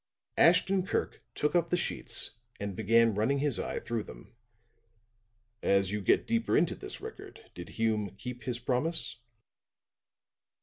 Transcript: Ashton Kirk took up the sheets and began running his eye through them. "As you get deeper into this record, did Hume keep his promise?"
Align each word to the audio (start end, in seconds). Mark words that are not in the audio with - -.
Ashton 0.39 0.83
Kirk 0.83 1.21
took 1.35 1.53
up 1.55 1.69
the 1.69 1.77
sheets 1.77 2.31
and 2.59 2.75
began 2.75 3.13
running 3.13 3.37
his 3.37 3.59
eye 3.59 3.79
through 3.79 4.01
them. 4.01 4.33
"As 5.61 5.91
you 5.91 6.01
get 6.01 6.25
deeper 6.25 6.57
into 6.57 6.73
this 6.73 7.01
record, 7.01 7.51
did 7.53 7.69
Hume 7.69 8.15
keep 8.17 8.41
his 8.41 8.57
promise?" 8.57 9.17